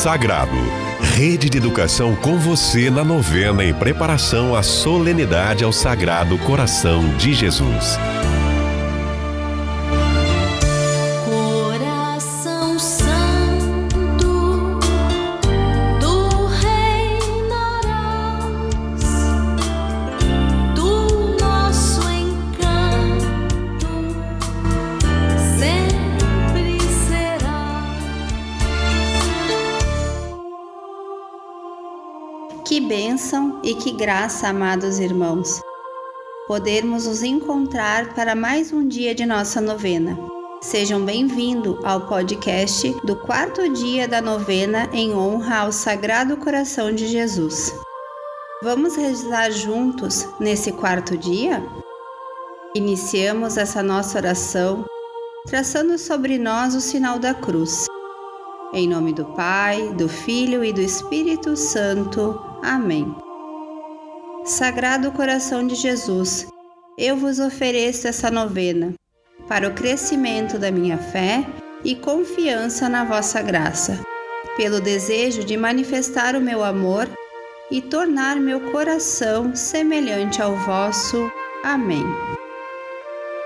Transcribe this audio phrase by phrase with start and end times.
[0.00, 0.56] Sagrado.
[1.14, 7.34] Rede de educação com você na novena em preparação à solenidade ao Sagrado Coração de
[7.34, 7.98] Jesus.
[32.90, 35.60] Bênção e que graça, amados irmãos,
[36.48, 40.18] podermos nos encontrar para mais um dia de nossa novena.
[40.60, 47.06] Sejam bem-vindos ao podcast do quarto dia da novena em honra ao Sagrado Coração de
[47.06, 47.72] Jesus.
[48.60, 51.64] Vamos rezar juntos nesse quarto dia?
[52.74, 54.84] Iniciamos essa nossa oração
[55.46, 57.86] traçando sobre nós o sinal da cruz.
[58.74, 62.49] Em nome do Pai, do Filho e do Espírito Santo.
[62.62, 63.14] Amém.
[64.44, 66.46] Sagrado Coração de Jesus,
[66.98, 68.94] eu vos ofereço essa novena
[69.48, 71.46] para o crescimento da minha fé
[71.84, 73.98] e confiança na vossa graça,
[74.56, 77.08] pelo desejo de manifestar o meu amor
[77.70, 81.30] e tornar meu coração semelhante ao vosso.
[81.64, 82.04] Amém.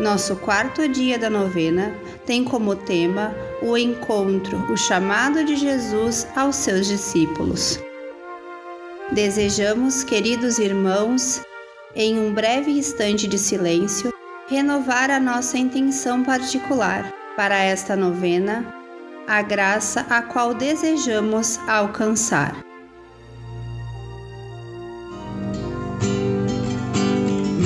[0.00, 6.56] Nosso quarto dia da novena tem como tema o encontro, o chamado de Jesus aos
[6.56, 7.78] seus discípulos.
[9.14, 11.42] Desejamos, queridos irmãos,
[11.94, 14.10] em um breve instante de silêncio,
[14.48, 18.74] renovar a nossa intenção particular para esta novena,
[19.28, 22.56] a graça a qual desejamos alcançar.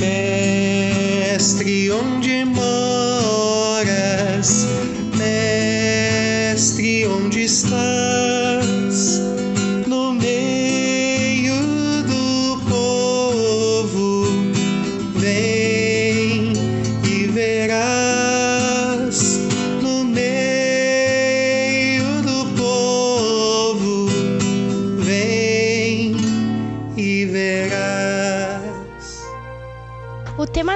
[0.00, 3.86] Mestre, onde moras?
[5.16, 7.95] Mestre, onde estás?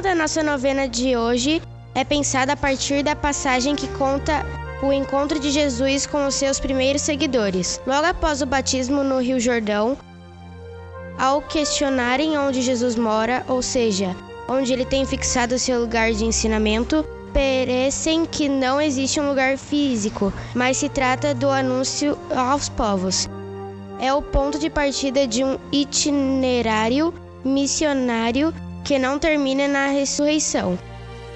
[0.00, 1.60] Da nossa novena de hoje
[1.94, 4.46] é pensado a partir da passagem que conta
[4.82, 7.78] o encontro de Jesus com os seus primeiros seguidores.
[7.86, 9.98] Logo após o batismo no Rio Jordão,
[11.18, 14.16] ao questionarem onde Jesus mora, ou seja,
[14.48, 20.32] onde ele tem fixado seu lugar de ensinamento, parecem que não existe um lugar físico,
[20.54, 23.28] mas se trata do anúncio aos povos.
[24.00, 27.12] É o ponto de partida de um itinerário
[27.44, 30.78] missionário que não termina na ressurreição.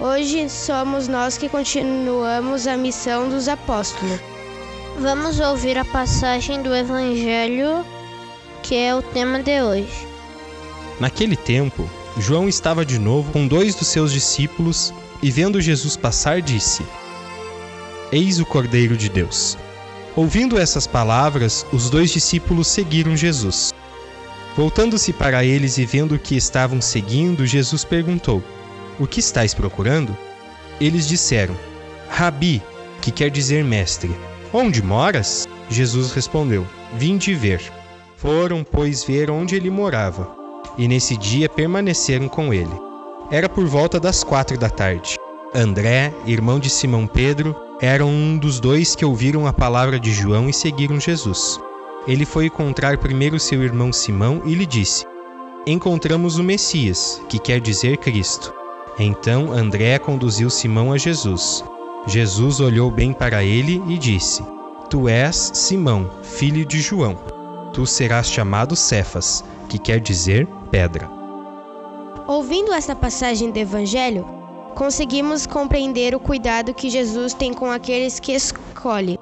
[0.00, 4.20] Hoje somos nós que continuamos a missão dos apóstolos.
[4.98, 7.84] Vamos ouvir a passagem do Evangelho,
[8.62, 10.06] que é o tema de hoje.
[11.00, 11.88] Naquele tempo,
[12.18, 14.92] João estava de novo com dois dos seus discípulos
[15.22, 16.84] e, vendo Jesus passar, disse:
[18.12, 19.56] Eis o Cordeiro de Deus.
[20.14, 23.72] Ouvindo essas palavras, os dois discípulos seguiram Jesus.
[24.54, 28.42] Voltando-se para eles e vendo que estavam seguindo, Jesus perguntou:
[28.98, 30.16] O que estáis procurando?
[30.80, 31.56] Eles disseram:
[32.10, 32.62] Rabi,
[33.00, 34.14] que quer dizer mestre.
[34.52, 35.48] Onde moras?
[35.70, 36.66] Jesus respondeu:
[36.98, 37.62] Vinde ver.
[38.16, 40.30] Foram, pois, ver onde ele morava,
[40.76, 42.70] e nesse dia permaneceram com ele.
[43.30, 45.16] Era por volta das quatro da tarde.
[45.54, 50.48] André, irmão de Simão Pedro, era um dos dois que ouviram a palavra de João
[50.48, 51.58] e seguiram Jesus
[52.06, 55.06] ele foi encontrar primeiro seu irmão Simão e lhe disse:
[55.66, 58.52] Encontramos o Messias, que quer dizer Cristo.
[58.98, 61.64] Então André conduziu Simão a Jesus.
[62.06, 64.44] Jesus olhou bem para ele e disse:
[64.90, 67.16] Tu és Simão, filho de João.
[67.72, 71.08] Tu serás chamado Cefas, que quer dizer pedra.
[72.26, 74.26] Ouvindo esta passagem do Evangelho,
[74.74, 79.18] conseguimos compreender o cuidado que Jesus tem com aqueles que escolhe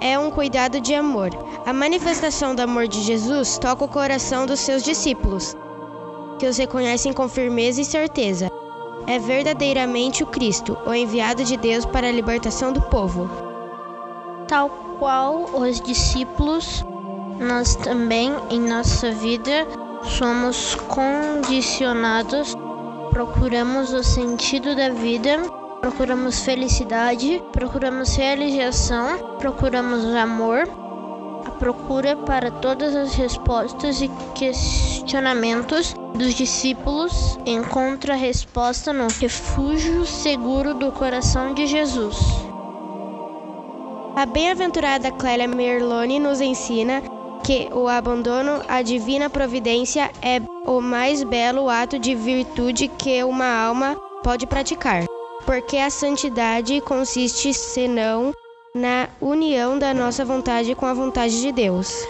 [0.00, 1.30] é um cuidado de amor.
[1.64, 5.56] A manifestação do amor de Jesus toca o coração dos seus discípulos,
[6.38, 8.50] que os reconhecem com firmeza e certeza.
[9.06, 13.28] É verdadeiramente o Cristo, o enviado de Deus para a libertação do povo.
[14.48, 16.84] Tal qual os discípulos,
[17.38, 19.66] nós também em nossa vida
[20.02, 22.54] somos condicionados,
[23.10, 25.40] procuramos o sentido da vida
[25.86, 30.68] procuramos felicidade, procuramos realização, procuramos amor.
[31.46, 40.74] A procura para todas as respostas e questionamentos dos discípulos encontra resposta no refúgio seguro
[40.74, 42.16] do coração de Jesus.
[44.16, 47.00] A bem-aventurada Clélia Merloni nos ensina
[47.44, 53.46] que o abandono à divina providência é o mais belo ato de virtude que uma
[53.46, 53.94] alma
[54.24, 55.04] pode praticar,
[55.46, 58.34] porque a santidade consiste senão
[58.74, 62.06] na união da nossa vontade com a vontade de Deus.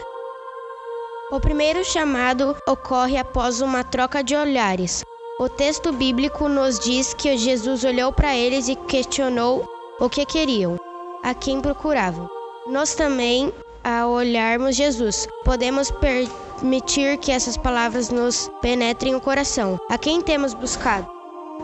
[1.30, 5.04] O primeiro chamado ocorre após uma troca de olhares.
[5.38, 9.68] O texto bíblico nos diz que Jesus olhou para eles e questionou
[10.00, 10.76] o que queriam,
[11.22, 12.28] a quem procuravam.
[12.66, 13.52] Nós também,
[13.84, 19.78] ao olharmos Jesus, podemos permitir que essas palavras nos penetrem o coração.
[19.90, 21.15] A quem temos buscado?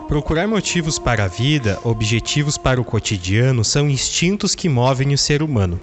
[0.07, 5.41] Procurar motivos para a vida, objetivos para o cotidiano, são instintos que movem o ser
[5.41, 5.79] humano.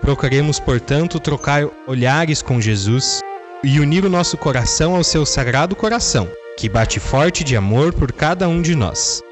[0.00, 3.20] Procuremos, portanto, trocar olhares com Jesus
[3.62, 6.28] e unir o nosso coração ao seu sagrado coração,
[6.58, 9.22] que bate forte de amor por cada um de nós.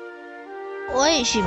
[0.94, 1.42] Hoje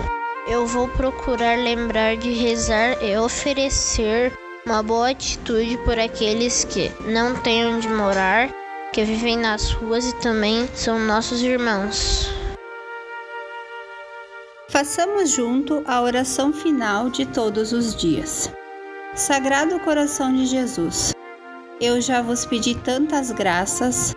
[0.48, 4.34] eu vou procurar lembrar de rezar e oferecer
[4.66, 8.50] uma boa atitude por aqueles que não têm onde morar,
[8.92, 12.41] que vivem nas ruas e também são nossos irmãos.
[14.72, 18.50] Façamos junto a oração final de todos os dias.
[19.14, 21.12] Sagrado coração de Jesus,
[21.82, 24.16] eu já vos pedi tantas graças,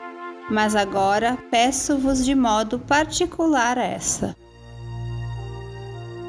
[0.48, 4.36] mas agora peço-vos de modo particular essa.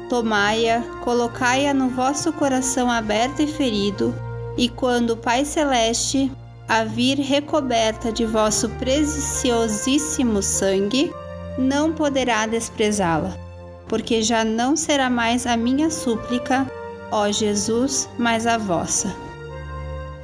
[0.08, 4.12] Tomai-a, colocai-a no vosso coração aberto e ferido,
[4.58, 6.32] e quando o Pai Celeste
[6.68, 11.14] a vir recoberta de vosso preciosíssimo sangue,
[11.56, 13.45] não poderá desprezá-la,
[13.88, 16.70] porque já não será mais a minha súplica,
[17.10, 19.14] ó Jesus, mas a vossa.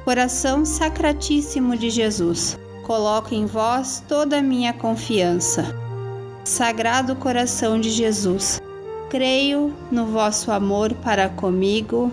[0.03, 5.75] Coração Sacratíssimo de Jesus, coloco em vós toda a minha confiança.
[6.43, 8.61] Sagrado Coração de Jesus,
[9.09, 12.11] creio no vosso amor para comigo.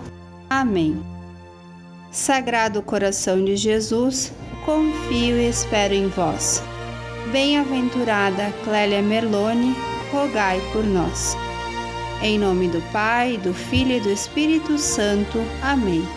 [0.49, 1.01] Amém.
[2.11, 4.31] Sagrado Coração de Jesus,
[4.65, 6.63] confio e espero em vós.
[7.31, 9.75] Bem-aventurada Clélia Merlone,
[10.11, 11.37] rogai por nós.
[12.21, 15.43] Em nome do Pai, do Filho e do Espírito Santo.
[15.61, 16.07] Amém.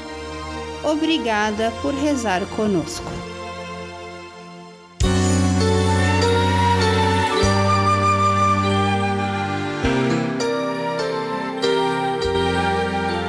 [0.82, 3.10] Obrigada por rezar conosco.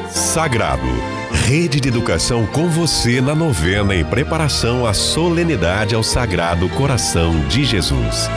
[0.10, 1.16] Sagrado.
[1.46, 7.64] Rede de Educação com você na novena em preparação à solenidade ao Sagrado Coração de
[7.64, 8.28] Jesus.